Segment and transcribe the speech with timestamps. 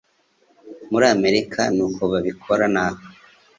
[0.89, 3.01] murii America ni uko babikora naho.